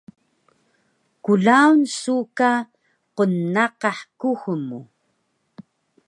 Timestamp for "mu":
4.69-4.79